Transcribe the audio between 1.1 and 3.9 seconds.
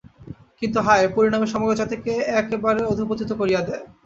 পরিণামে সমগ্র জাতিকে একেবারে অধঃপতিত করিয়া দেয়।